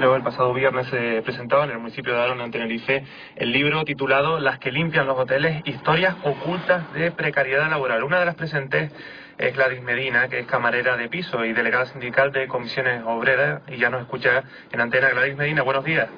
Luego, 0.00 0.16
el 0.16 0.22
pasado 0.22 0.54
viernes 0.54 0.86
se 0.86 1.20
presentaba 1.20 1.64
en 1.64 1.72
el 1.72 1.78
municipio 1.78 2.14
de 2.14 2.22
Arona, 2.22 2.44
en 2.44 2.50
Tenerife, 2.50 3.04
el 3.36 3.52
libro 3.52 3.84
titulado 3.84 4.40
Las 4.40 4.58
que 4.58 4.72
limpian 4.72 5.06
los 5.06 5.18
hoteles, 5.18 5.60
historias 5.66 6.16
ocultas 6.24 6.90
de 6.94 7.12
precariedad 7.12 7.68
laboral. 7.68 8.02
Una 8.02 8.18
de 8.18 8.24
las 8.24 8.34
presentes 8.34 8.90
es 9.36 9.54
Gladys 9.54 9.82
Medina, 9.82 10.28
que 10.28 10.38
es 10.38 10.46
camarera 10.46 10.96
de 10.96 11.10
piso 11.10 11.44
y 11.44 11.52
delegada 11.52 11.84
sindical 11.84 12.32
de 12.32 12.48
comisiones 12.48 13.02
obreras, 13.04 13.60
y 13.68 13.76
ya 13.76 13.90
nos 13.90 14.00
escucha 14.00 14.42
en 14.72 14.80
antena. 14.80 15.10
Gladys 15.10 15.36
Medina, 15.36 15.60
buenos 15.60 15.84
días. 15.84 16.08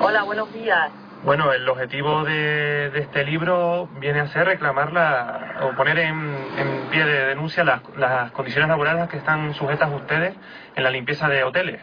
Hola, 0.00 0.24
buenos 0.24 0.52
días. 0.52 0.90
Bueno, 1.22 1.52
el 1.52 1.68
objetivo 1.68 2.24
de, 2.24 2.90
de 2.90 2.98
este 2.98 3.22
libro 3.24 3.88
viene 4.00 4.18
a 4.18 4.26
ser 4.26 4.46
reclamar 4.46 4.92
la, 4.92 5.60
o 5.70 5.76
poner 5.76 6.00
en, 6.00 6.36
en 6.58 6.88
pie 6.90 7.04
de 7.04 7.26
denuncia 7.26 7.62
las, 7.62 7.82
las 7.96 8.32
condiciones 8.32 8.68
laborales 8.68 9.08
que 9.08 9.18
están 9.18 9.54
sujetas 9.54 9.88
ustedes 9.92 10.34
en 10.74 10.82
la 10.82 10.90
limpieza 10.90 11.28
de 11.28 11.44
hoteles. 11.44 11.80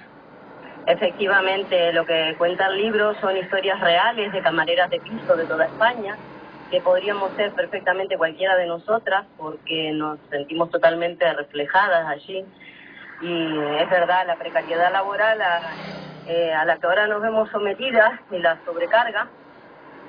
Efectivamente, 0.88 1.92
lo 1.92 2.06
que 2.06 2.34
cuenta 2.38 2.68
el 2.68 2.78
libro 2.78 3.14
son 3.20 3.36
historias 3.36 3.78
reales 3.82 4.32
de 4.32 4.42
camareras 4.42 4.90
de 4.90 5.02
piso 5.02 5.36
de 5.36 5.44
toda 5.44 5.66
España, 5.66 6.18
que 6.72 6.80
podríamos 6.80 7.34
ser 7.36 7.52
perfectamente 7.52 8.18
cualquiera 8.18 8.56
de 8.56 8.68
nosotras, 8.68 9.26
porque 9.38 9.92
nos 9.92 10.18
sentimos 10.30 10.72
totalmente 10.72 11.32
reflejadas 11.34 12.08
allí. 12.08 12.46
Y 13.20 13.58
es 13.80 13.90
verdad, 13.90 14.26
la 14.28 14.38
precariedad 14.38 14.90
laboral 14.94 15.42
a, 15.42 15.60
eh, 16.26 16.54
a 16.54 16.64
la 16.64 16.78
que 16.78 16.88
ahora 16.88 17.06
nos 17.08 17.22
vemos 17.22 17.50
sometidas 17.50 18.22
y 18.32 18.40
la 18.40 18.58
sobrecarga, 18.64 19.28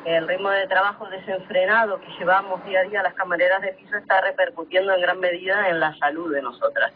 el 0.04 0.28
ritmo 0.28 0.50
de 0.50 0.68
trabajo 0.68 1.08
desenfrenado 1.08 2.00
que 2.00 2.08
llevamos 2.20 2.64
día 2.64 2.80
a 2.80 2.82
día 2.84 3.02
las 3.02 3.14
camareras 3.14 3.62
de 3.62 3.72
piso 3.72 3.96
está 3.96 4.20
repercutiendo 4.20 4.94
en 4.94 5.00
gran 5.00 5.18
medida 5.18 5.68
en 5.68 5.80
la 5.80 5.92
salud 5.96 6.32
de 6.32 6.40
nosotras. 6.40 6.92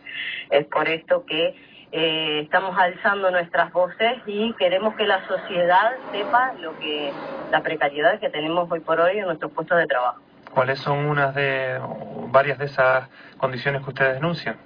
Es 0.50 0.66
por 0.66 0.88
esto 0.88 1.26
que 1.26 1.56
eh, 1.92 2.40
estamos 2.44 2.74
alzando 2.78 3.30
nuestras 3.30 3.70
voces 3.70 4.14
y 4.24 4.54
queremos 4.54 4.94
que 4.94 5.06
la 5.06 5.26
sociedad 5.28 5.92
sepa 6.10 6.54
lo 6.58 6.78
que 6.78 7.12
la 7.50 7.62
precariedad 7.62 8.18
que 8.18 8.30
tenemos 8.30 8.70
hoy 8.70 8.80
por 8.80 8.98
hoy 8.98 9.18
en 9.18 9.26
nuestros 9.26 9.52
puestos 9.52 9.76
de 9.76 9.86
trabajo. 9.86 10.20
¿Cuáles 10.54 10.78
son 10.78 11.04
unas 11.04 11.34
de 11.34 11.78
varias 12.28 12.58
de 12.58 12.64
esas 12.64 13.08
condiciones 13.36 13.82
que 13.82 13.90
ustedes 13.90 14.14
denuncian? 14.14 14.56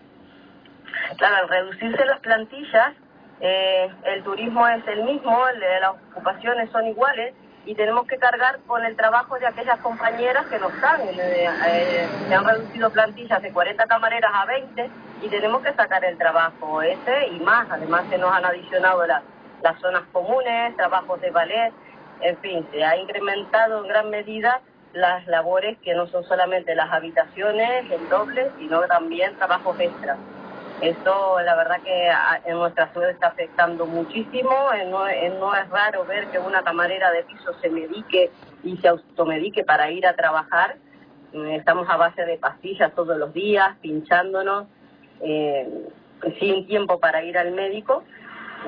Claro, 1.19 1.37
al 1.43 1.49
reducirse 1.49 2.05
las 2.05 2.21
plantillas, 2.21 2.93
eh, 3.41 3.91
el 4.05 4.23
turismo 4.23 4.67
es 4.69 4.87
el 4.87 5.03
mismo, 5.03 5.45
las 5.81 5.91
ocupaciones 6.13 6.71
son 6.71 6.87
iguales 6.87 7.35
y 7.67 7.75
tenemos 7.75 8.07
que 8.07 8.17
cargar 8.17 8.61
con 8.67 8.85
el 8.85 8.97
trabajo 8.97 9.39
de 9.39 9.47
aquellas 9.47 9.79
compañeras 9.81 10.47
que 10.47 10.59
no 10.59 10.69
están. 10.69 11.01
Eh, 11.03 11.51
eh, 11.67 12.09
se 12.29 12.35
han 12.35 12.45
reducido 12.45 12.91
plantillas 12.91 13.43
de 13.43 13.53
40 13.53 13.87
camareras 13.87 14.31
a 14.33 14.47
20 14.47 14.91
y 15.23 15.29
tenemos 15.29 15.63
que 15.63 15.75
sacar 15.75 16.05
el 16.05 16.17
trabajo 16.17 16.81
ese 16.81 17.27
y 17.33 17.41
más. 17.41 17.67
Además 17.69 18.05
se 18.09 18.19
nos 18.19 18.33
han 18.33 18.45
adicionado 18.45 19.05
las, 19.07 19.23
las 19.63 19.81
zonas 19.81 20.05
comunes, 20.13 20.77
trabajos 20.77 21.21
de 21.21 21.31
ballet, 21.31 21.73
en 22.21 22.39
fin, 22.39 22.67
se 22.73 22.83
ha 22.83 22.97
incrementado 22.97 23.83
en 23.83 23.89
gran 23.89 24.11
medida 24.11 24.61
las 24.93 25.27
labores 25.27 25.77
que 25.79 25.95
no 25.95 26.07
son 26.07 26.25
solamente 26.25 26.75
las 26.75 26.91
habitaciones, 26.91 27.91
el 27.91 28.09
doble, 28.09 28.51
sino 28.59 28.81
también 28.83 29.37
trabajos 29.37 29.79
extras. 29.79 30.17
Esto, 30.81 31.41
la 31.41 31.55
verdad 31.57 31.81
que 31.83 32.09
a- 32.11 32.41
en 32.45 32.59
nuestra 32.59 32.91
ciudad 32.93 33.11
está 33.11 33.29
afectando 33.29 33.87
muchísimo. 33.87 34.51
Eh, 34.75 34.85
No, 34.87 35.09
eh, 35.09 35.31
no 35.39 35.55
es 35.55 35.69
raro 35.71 36.05
ver 36.05 36.29
que 36.31 36.39
una 36.39 36.63
camarera 36.63 37.11
de 37.13 37.25
piso 37.25 37.53
se 37.55 37.71
medique 37.71 38.31
y 38.63 38.77
se 38.79 38.89
automedique 38.89 39.65
para 39.65 39.91
ir 39.91 40.07
a 40.07 40.15
trabajar. 40.15 40.77
Mm, 41.33 41.47
Estamos 41.53 41.89
a 41.91 41.97
base 41.97 42.25
de 42.25 42.39
pastillas 42.39 42.95
todos 42.95 43.17
los 43.17 43.33
días, 43.33 43.77
pinchándonos, 43.81 44.67
eh, 45.23 45.67
sin 46.39 46.67
tiempo 46.67 46.99
para 47.01 47.23
ir 47.23 47.39
al 47.39 47.53
médico. 47.53 48.05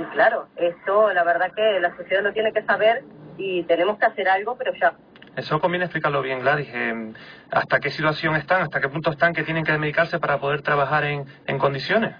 Y 0.00 0.04
claro, 0.14 0.48
esto 0.56 1.12
la 1.12 1.24
verdad 1.24 1.52
que 1.54 1.80
la 1.80 1.94
sociedad 1.96 2.22
lo 2.22 2.32
tiene 2.32 2.52
que 2.52 2.62
saber 2.62 3.04
y 3.36 3.62
tenemos 3.64 3.98
que 3.98 4.06
hacer 4.06 4.28
algo, 4.28 4.56
pero 4.56 4.72
ya. 4.80 4.94
Eso 5.36 5.60
conviene 5.60 5.84
explicarlo 5.84 6.20
bien, 6.22 6.40
Gladys. 6.40 6.68
eh, 6.72 7.12
¿Hasta 7.50 7.78
qué 7.80 7.90
situación 7.90 8.34
están? 8.36 8.62
¿Hasta 8.62 8.80
qué 8.80 8.88
punto 8.88 9.10
están 9.10 9.32
que 9.34 9.44
tienen 9.44 9.64
que 9.64 9.76
medicarse 9.78 10.18
para 10.18 10.38
poder 10.38 10.62
trabajar 10.62 11.04
en, 11.04 11.24
en 11.46 11.58
condiciones? 11.58 12.14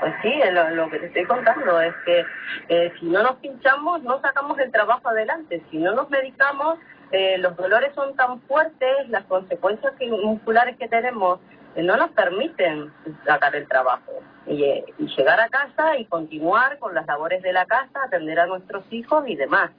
Pues 0.00 0.14
sí, 0.22 0.32
lo, 0.52 0.70
lo 0.70 0.88
que 0.90 1.00
te 1.00 1.06
estoy 1.06 1.24
contando 1.24 1.80
es 1.80 1.92
que 2.04 2.24
eh, 2.68 2.92
si 3.00 3.06
no 3.06 3.22
nos 3.22 3.36
pinchamos, 3.36 4.02
no 4.04 4.20
sacamos 4.20 4.56
el 4.60 4.70
trabajo 4.70 5.08
adelante. 5.08 5.60
Si 5.70 5.78
no 5.78 5.92
nos 5.92 6.08
medicamos, 6.08 6.78
eh, 7.10 7.36
los 7.38 7.56
dolores 7.56 7.92
son 7.94 8.14
tan 8.14 8.40
fuertes, 8.42 9.08
las 9.08 9.24
consecuencias 9.24 9.92
musculares 10.22 10.76
que 10.76 10.88
tenemos 10.88 11.40
eh, 11.74 11.82
no 11.82 11.96
nos 11.96 12.10
permiten 12.10 12.92
sacar 13.26 13.56
el 13.56 13.66
trabajo 13.66 14.12
y, 14.46 14.62
eh, 14.62 14.84
y 14.98 15.06
llegar 15.16 15.40
a 15.40 15.48
casa 15.48 15.96
y 15.96 16.04
continuar 16.04 16.78
con 16.78 16.94
las 16.94 17.06
labores 17.06 17.42
de 17.42 17.52
la 17.52 17.66
casa, 17.66 18.04
atender 18.04 18.38
a 18.38 18.46
nuestros 18.46 18.84
hijos 18.90 19.24
y 19.26 19.34
demás. 19.34 19.70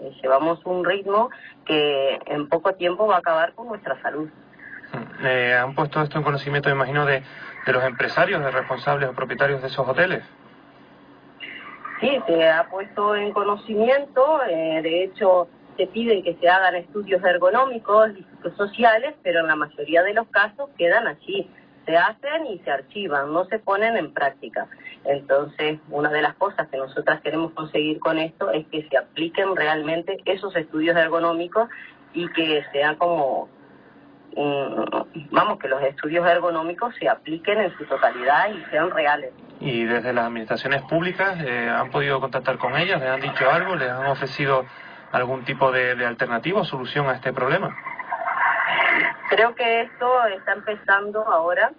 Eh, 0.00 0.12
llevamos 0.22 0.64
un 0.64 0.84
ritmo 0.84 1.30
que 1.64 2.18
en 2.26 2.48
poco 2.48 2.74
tiempo 2.74 3.06
va 3.06 3.16
a 3.16 3.18
acabar 3.18 3.52
con 3.54 3.68
nuestra 3.68 4.00
salud. 4.02 4.28
Mm, 4.92 5.26
eh, 5.26 5.54
¿Han 5.54 5.74
puesto 5.74 6.02
esto 6.02 6.18
en 6.18 6.24
conocimiento, 6.24 6.68
me 6.68 6.74
imagino, 6.74 7.06
de, 7.06 7.22
de 7.66 7.72
los 7.72 7.84
empresarios, 7.84 8.42
de 8.42 8.50
responsables 8.50 9.08
o 9.08 9.12
propietarios 9.12 9.60
de 9.62 9.68
esos 9.68 9.86
hoteles? 9.86 10.22
Sí, 12.00 12.20
se 12.26 12.48
ha 12.48 12.68
puesto 12.68 13.16
en 13.16 13.32
conocimiento, 13.32 14.40
eh, 14.44 14.80
de 14.82 15.04
hecho 15.04 15.48
se 15.76 15.86
piden 15.86 16.22
que 16.22 16.34
se 16.34 16.48
hagan 16.48 16.74
estudios 16.76 17.22
ergonómicos 17.24 18.10
y 18.16 18.22
psicosociales, 18.22 19.14
pero 19.22 19.40
en 19.40 19.46
la 19.46 19.56
mayoría 19.56 20.02
de 20.02 20.14
los 20.14 20.26
casos 20.28 20.70
quedan 20.76 21.06
allí. 21.06 21.50
Se 21.86 21.96
hacen 21.96 22.46
y 22.46 22.58
se 22.60 22.70
archivan, 22.70 23.32
no 23.32 23.44
se 23.46 23.58
ponen 23.58 23.96
en 23.96 24.12
práctica. 24.12 24.66
Entonces, 25.04 25.78
una 25.88 26.10
de 26.10 26.20
las 26.20 26.34
cosas 26.34 26.68
que 26.68 26.76
nosotras 26.76 27.20
queremos 27.20 27.52
conseguir 27.52 28.00
con 28.00 28.18
esto 28.18 28.50
es 28.50 28.66
que 28.66 28.88
se 28.88 28.98
apliquen 28.98 29.54
realmente 29.54 30.18
esos 30.24 30.54
estudios 30.56 30.96
ergonómicos 30.96 31.68
y 32.12 32.28
que 32.28 32.64
sean 32.72 32.96
como, 32.96 33.48
mm, 34.36 35.30
vamos, 35.30 35.58
que 35.58 35.68
los 35.68 35.82
estudios 35.82 36.26
ergonómicos 36.26 36.94
se 36.98 37.08
apliquen 37.08 37.60
en 37.60 37.76
su 37.78 37.84
totalidad 37.84 38.50
y 38.50 38.64
sean 38.70 38.90
reales. 38.90 39.32
Y 39.60 39.84
desde 39.84 40.12
las 40.12 40.26
administraciones 40.26 40.82
públicas, 40.82 41.38
eh, 41.40 41.68
¿han 41.68 41.90
podido 41.90 42.20
contactar 42.20 42.58
con 42.58 42.76
ellas? 42.76 43.00
¿Les 43.00 43.08
han 43.08 43.20
dicho 43.20 43.50
algo? 43.50 43.76
¿Les 43.76 43.90
han 43.90 44.06
ofrecido 44.06 44.64
algún 45.12 45.44
tipo 45.44 45.70
de, 45.70 45.94
de 45.94 46.04
alternativa 46.04 46.60
o 46.60 46.64
solución 46.64 47.08
a 47.08 47.12
este 47.12 47.32
problema? 47.32 47.76
Creo 49.28 49.54
que 49.54 49.82
esto 49.82 50.26
está 50.26 50.52
empezando 50.52 51.26
ahora. 51.26 51.72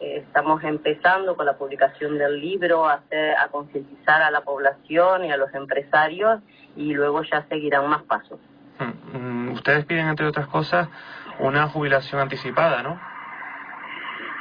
Eh, 0.00 0.18
estamos 0.26 0.62
empezando 0.64 1.36
con 1.36 1.46
la 1.46 1.54
publicación 1.56 2.18
del 2.18 2.40
libro 2.40 2.86
a, 2.86 2.94
hacer- 2.94 3.36
a 3.36 3.48
concientizar 3.48 4.22
a 4.22 4.30
la 4.30 4.40
población 4.42 5.24
y 5.24 5.30
a 5.32 5.36
los 5.36 5.54
empresarios 5.54 6.40
y 6.76 6.92
luego 6.94 7.22
ya 7.22 7.42
seguirán 7.48 7.88
más 7.88 8.02
pasos. 8.02 8.38
Mm, 8.78 9.16
mm, 9.48 9.52
Ustedes 9.52 9.84
piden, 9.84 10.08
entre 10.08 10.26
otras 10.26 10.48
cosas, 10.48 10.88
una 11.38 11.68
jubilación 11.68 12.20
anticipada, 12.20 12.82
¿no? 12.82 13.00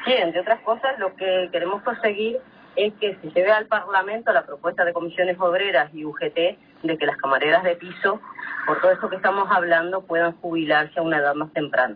Sí, 0.06 0.14
entre 0.14 0.42
otras 0.42 0.60
cosas, 0.62 0.98
lo 1.00 1.16
que 1.16 1.50
queremos 1.52 1.82
conseguir 1.84 2.40
es 2.76 2.92
que 2.96 3.16
se 3.22 3.30
lleve 3.30 3.52
al 3.52 3.68
Parlamento 3.68 4.34
la 4.34 4.44
propuesta 4.46 4.84
de 4.84 4.92
comisiones 4.92 5.38
obreras 5.40 5.92
y 5.94 6.04
UGT 6.04 6.36
de 6.82 6.98
que 6.98 7.06
las 7.06 7.16
camareras 7.18 7.64
de 7.64 7.76
piso, 7.76 8.20
por 8.66 8.82
todo 8.82 8.92
esto 8.92 9.08
que 9.10 9.18
estamos 9.18 9.48
hablando, 9.52 10.02
puedan 10.02 10.34
jubilarse 10.42 11.00
a 11.00 11.04
una 11.04 11.18
edad 11.20 11.36
más 11.36 11.54
temprana. 11.54 11.96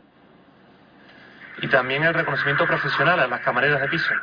Y 1.61 1.67
también 1.67 2.03
el 2.03 2.13
reconocimiento 2.13 2.65
profesional 2.65 3.19
a 3.19 3.27
las 3.27 3.41
camareras 3.41 3.81
de 3.81 3.87
piso. 3.87 4.13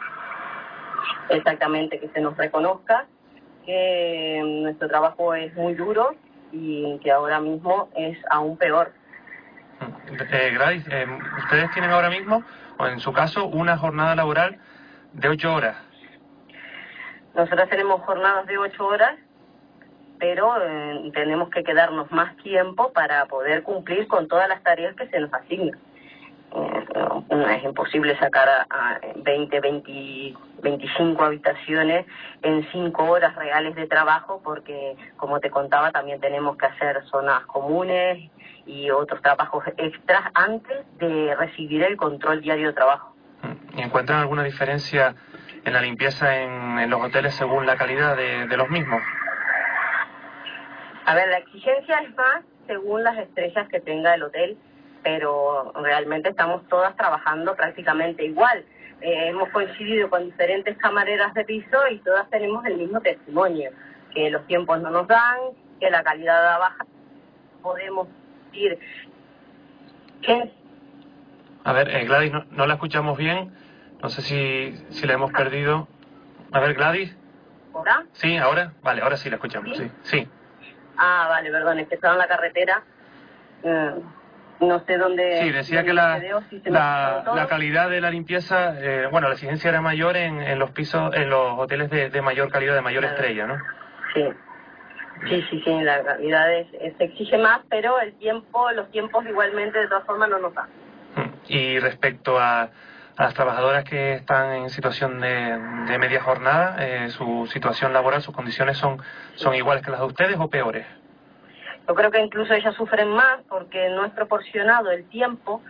exactamente 1.31 1.99
que 1.99 2.09
se 2.09 2.21
nos 2.21 2.37
reconozca 2.37 3.07
que 3.65 4.41
nuestro 4.63 4.89
trabajo 4.89 5.35
es 5.35 5.55
muy 5.55 5.75
duro 5.75 6.15
y 6.53 6.99
que 7.03 7.11
ahora 7.11 7.41
mismo 7.41 7.89
es 7.97 8.19
aún 8.31 8.57
peor. 8.57 8.93
Eh, 10.31 10.51
Gladys, 10.55 10.87
eh, 10.89 11.07
ustedes 11.39 11.71
tienen 11.73 11.91
ahora 11.91 12.11
mismo, 12.11 12.45
o 12.79 12.87
en 12.87 13.01
su 13.01 13.13
caso, 13.13 13.47
una 13.47 13.77
jornada 13.77 14.15
laboral 14.15 14.59
de 15.13 15.29
ocho 15.29 15.55
horas. 15.55 15.77
Nosotros 17.35 17.69
tenemos 17.69 18.01
jornadas 18.03 18.47
de 18.47 18.59
ocho 18.59 18.87
horas, 18.87 19.17
pero 20.19 20.55
eh, 20.63 21.11
tenemos 21.13 21.51
que 21.51 21.65
quedarnos 21.65 22.11
más 22.13 22.37
tiempo 22.39 22.93
para 22.93 23.27
poder 23.27 23.63
cumplir 23.63 24.07
con 24.07 24.29
todas 24.29 24.49
las 24.49 24.63
tareas 24.63 24.95
que 24.95 25.09
se 25.09 25.19
nos 25.19 25.33
asignan. 25.35 25.79
Es 26.95 27.65
imposible 27.65 28.17
sacar 28.19 28.49
a, 28.71 29.01
20, 29.17 29.61
20, 29.61 30.35
25 30.63 31.25
habitaciones 31.25 32.07
en 32.43 32.67
5 32.71 33.05
horas 33.05 33.35
reales 33.37 33.75
de 33.75 33.87
trabajo 33.87 34.41
porque, 34.43 34.97
como 35.17 35.41
te 35.41 35.51
contaba, 35.51 35.91
también 35.91 36.21
tenemos 36.21 36.57
que 36.57 36.67
hacer 36.67 37.03
zonas 37.07 37.45
comunes 37.47 38.31
y 38.67 38.91
otros 38.91 39.21
trabajos 39.23 39.65
extras 39.77 40.31
antes 40.35 40.87
de 40.99 41.35
recibir 41.35 41.83
el 41.83 41.97
control 41.97 42.41
diario 42.41 42.69
de 42.69 42.73
trabajo. 42.75 43.15
¿Y 43.77 43.83
encuentran 43.83 44.21
alguna 44.21 44.45
diferencia 44.45 45.15
en 45.65 45.73
la 45.73 45.81
limpieza 45.81 46.37
en, 46.39 46.89
los 46.89 47.01
hoteles 47.03 47.35
según 47.35 47.67
la 47.67 47.77
calidad 47.77 48.17
de, 48.17 48.47
de 48.47 48.57
los 48.57 48.71
mismos? 48.71 49.03
A 51.07 51.15
ver, 51.15 51.29
la 51.29 51.39
exigencia 51.39 51.99
es 51.99 52.15
más 52.15 52.43
según 52.67 53.03
las 53.05 53.19
estrellas 53.19 53.69
que 53.69 53.81
tenga 53.81 54.15
el 54.15 54.23
hotel 54.23 54.57
pero 55.05 55.71
realmente 55.83 56.31
estamos 56.31 56.67
todas 56.69 56.97
trabajando 56.97 57.55
prácticamente 57.55 58.25
igual. 58.25 58.65
Eh, 59.03 59.29
hemos 59.29 59.51
coincidido 59.51 60.09
con 60.09 60.25
diferentes 60.25 60.77
camareras 60.79 61.35
de 61.35 61.45
piso 61.45 61.79
y 61.91 61.99
todas 61.99 62.29
tenemos 62.31 62.65
el 62.65 62.79
mismo 62.79 63.01
testimonio, 63.01 63.71
que 64.15 64.31
los 64.31 64.47
tiempos 64.47 64.81
no 64.81 64.91
nos 64.91 65.07
dan, 65.07 65.39
que 65.79 65.91
la 65.91 66.03
calidad 66.03 66.43
da 66.43 66.59
baja, 66.59 66.87
podemos 67.63 68.09
ir. 68.55 68.79
A 71.65 71.73
ver, 71.75 71.91
eh, 71.91 72.05
Gladys, 72.07 72.33
no, 72.51 72.67
la 72.67 72.75
escuchamos 72.75 73.19
bien, 73.19 73.53
no 74.03 74.09
sé 74.09 74.23
si, 74.23 74.73
si 74.91 75.07
la 75.07 75.15
hemos 75.15 75.33
perdido. 75.33 75.87
A 76.51 76.61
ver, 76.61 76.75
Gladys. 76.75 77.15
¿Ahora? 77.75 78.05
Sí, 78.13 78.39
ahora. 78.39 78.73
Vale, 78.83 79.03
ahora 79.03 79.17
sí 79.19 79.29
la 79.29 79.37
escuchamos, 79.37 79.77
sí. 79.77 79.91
sí. 80.03 80.29
Ah, 80.97 81.27
vale, 81.29 81.51
perdón, 81.51 81.81
es 81.81 81.89
que 81.89 81.97
estaba 81.97 82.15
en 82.15 82.21
la 82.21 82.29
carretera. 82.29 82.83
Mm, 83.65 84.24
no 84.69 84.85
sé 84.85 84.97
dónde... 84.97 85.41
Sí, 85.43 85.51
decía 85.51 85.85
que 85.85 85.93
la, 85.93 86.21
la, 86.65 87.47
calidad 87.49 87.91
de 87.91 88.01
la 88.01 88.11
limpieza, 88.11 88.75
eh, 88.79 89.09
bueno, 89.11 89.29
la 89.29 89.35
exigencia 89.35 89.71
era 89.71 89.81
mayor 89.81 90.17
en, 90.17 90.41
en 90.41 90.59
los 90.59 90.71
pisos, 90.71 91.15
en 91.15 91.31
los 91.31 91.59
hoteles 91.59 91.91
de, 91.91 92.23
mayor 92.23 92.51
calidad, 92.51 92.75
de 92.75 92.81
mayor 92.81 93.05
estrella, 93.05 93.47
¿no? 93.47 93.59
Sí. 94.15 94.25
Sí, 95.29 95.43
sí, 95.49 95.63
sí, 95.65 95.81
la 95.81 96.03
calidad 96.03 96.53
es, 96.53 96.67
se 96.99 97.05
exige 97.05 97.39
más, 97.39 97.61
pero 97.71 98.01
el 98.01 98.15
tiempo, 98.15 98.71
los 98.73 98.91
tiempos 98.91 99.25
igualmente 99.27 99.79
de 99.79 99.87
todas 99.87 100.05
formas 100.05 100.29
no 100.29 100.39
nos 100.39 100.53
dan. 100.53 100.69
Y 101.47 101.79
respecto 101.79 102.39
a, 102.39 102.63
a, 102.63 102.71
las 103.17 103.33
trabajadoras 103.33 103.85
que 103.85 104.15
están 104.15 104.53
en 104.55 104.71
situación 104.71 105.21
de, 105.21 105.59
de 105.87 105.99
media 105.99 106.21
jornada, 106.21 106.77
eh, 106.81 107.11
su 107.11 107.47
situación 107.47 107.93
laboral, 107.93 108.23
sus 108.23 108.35
condiciones 108.35 108.77
son, 108.77 109.01
son 109.37 109.55
iguales 109.55 109.85
que 109.85 109.91
las 109.93 110.01
de 110.01 110.07
ustedes 110.07 110.37
o 110.39 110.49
peores? 110.49 110.87
Yo 111.87 111.95
creo 111.95 112.11
que 112.11 112.21
incluso 112.21 112.55
ellas 112.55 112.75
sufren 112.75 113.09
más 113.09 113.41
porque 113.49 113.89
no 113.91 114.05
es 114.05 114.13
proporcionado 114.13 114.91
el 114.91 115.05
tiempo 115.09 115.63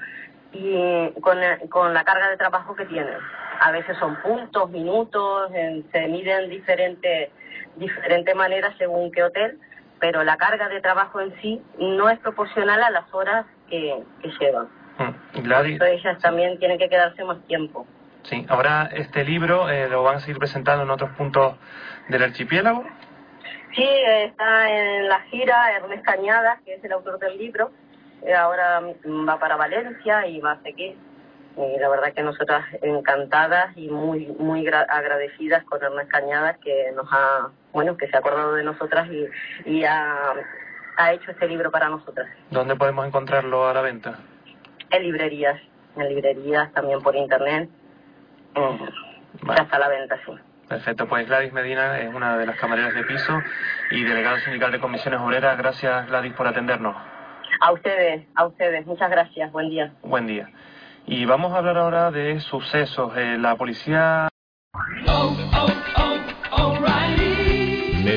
y 0.52 1.10
con, 1.20 1.38
con 1.68 1.92
la 1.92 2.04
carga 2.04 2.28
de 2.30 2.36
trabajo 2.36 2.76
que 2.76 2.86
tienen. 2.86 3.18
A 3.60 3.72
veces 3.72 3.96
son 3.98 4.16
puntos, 4.22 4.70
minutos, 4.70 5.50
se 5.92 6.08
miden 6.08 6.50
diferente 6.50 7.30
diferente 7.76 8.34
maneras 8.34 8.74
según 8.78 9.10
qué 9.10 9.22
hotel, 9.22 9.58
pero 10.00 10.22
la 10.24 10.36
carga 10.36 10.68
de 10.68 10.80
trabajo 10.80 11.20
en 11.20 11.34
sí 11.40 11.62
no 11.78 12.08
es 12.08 12.18
proporcional 12.18 12.82
a 12.82 12.90
las 12.90 13.12
horas 13.12 13.46
que, 13.68 14.02
que 14.22 14.28
llevan. 14.40 14.68
Mm, 14.98 15.50
ellas 15.82 16.18
también 16.20 16.58
tienen 16.58 16.78
que 16.78 16.88
quedarse 16.88 17.24
más 17.24 17.38
tiempo. 17.46 17.86
Sí, 18.22 18.46
ahora 18.48 18.88
este 18.92 19.24
libro 19.24 19.68
eh, 19.68 19.88
lo 19.88 20.02
van 20.02 20.16
a 20.16 20.20
seguir 20.20 20.38
presentando 20.38 20.84
en 20.84 20.90
otros 20.90 21.10
puntos 21.10 21.56
del 22.08 22.22
archipiélago. 22.22 22.84
Sí, 23.74 23.88
está 24.22 24.70
en 24.70 25.08
la 25.08 25.20
gira 25.22 25.76
Ernest 25.76 26.04
Cañadas, 26.04 26.60
que 26.62 26.74
es 26.74 26.84
el 26.84 26.92
autor 26.92 27.18
del 27.18 27.36
libro. 27.38 27.70
Eh, 28.22 28.34
ahora 28.34 28.80
va 28.80 29.38
para 29.38 29.56
Valencia 29.56 30.26
y 30.26 30.40
va 30.40 30.52
a 30.52 30.62
seguir. 30.62 30.96
Y 31.56 31.78
la 31.78 31.88
verdad 31.88 32.12
que 32.12 32.22
nosotras 32.22 32.64
encantadas 32.82 33.76
y 33.76 33.88
muy 33.88 34.26
muy 34.38 34.66
agradecidas 34.66 35.62
con 35.64 35.82
Ernest 35.82 36.10
Cañadas 36.10 36.58
que 36.58 36.90
nos 36.96 37.06
ha, 37.12 37.50
bueno, 37.72 37.96
que 37.96 38.08
se 38.08 38.16
ha 38.16 38.20
acordado 38.20 38.54
de 38.54 38.64
nosotras 38.64 39.08
y, 39.08 39.28
y 39.64 39.84
ha, 39.84 40.34
ha 40.96 41.12
hecho 41.12 41.30
este 41.30 41.46
libro 41.46 41.70
para 41.70 41.88
nosotras. 41.88 42.28
¿Dónde 42.50 42.74
podemos 42.76 43.06
encontrarlo 43.06 43.68
a 43.68 43.74
la 43.74 43.82
venta? 43.82 44.18
En 44.90 45.02
librerías, 45.02 45.60
en 45.96 46.08
librerías, 46.08 46.72
también 46.72 47.00
por 47.02 47.14
internet. 47.14 47.68
Ya 48.54 49.62
está 49.62 49.76
a 49.76 49.80
la 49.80 49.88
venta, 49.88 50.16
sí. 50.26 50.32
Perfecto, 50.68 51.06
pues 51.06 51.26
Gladys 51.26 51.52
Medina 51.52 51.98
es 52.00 52.14
una 52.14 52.38
de 52.38 52.46
las 52.46 52.56
camareras 52.56 52.94
de 52.94 53.04
piso 53.04 53.38
y 53.90 54.02
delegada 54.02 54.40
sindical 54.40 54.72
de 54.72 54.80
comisiones 54.80 55.20
obreras. 55.20 55.58
Gracias 55.58 56.06
Gladys 56.06 56.32
por 56.32 56.46
atendernos. 56.46 56.96
A 57.60 57.72
ustedes, 57.72 58.26
a 58.34 58.46
ustedes. 58.46 58.86
Muchas 58.86 59.10
gracias. 59.10 59.52
Buen 59.52 59.68
día. 59.70 59.92
Buen 60.02 60.26
día. 60.26 60.50
Y 61.06 61.24
vamos 61.26 61.52
a 61.52 61.58
hablar 61.58 61.76
ahora 61.76 62.10
de 62.10 62.40
sucesos. 62.40 63.16
Eh, 63.16 63.36
la 63.38 63.56
policía... 63.56 64.28